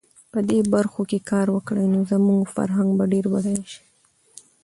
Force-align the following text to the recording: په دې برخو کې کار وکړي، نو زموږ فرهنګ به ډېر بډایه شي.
په 0.31 0.39
دې 0.49 0.59
برخو 0.73 1.01
کې 1.09 1.19
کار 1.31 1.47
وکړي، 1.55 1.85
نو 1.93 1.99
زموږ 2.11 2.41
فرهنګ 2.55 2.89
به 2.97 3.05
ډېر 3.13 3.25
بډایه 3.33 3.63
شي. 3.71 3.83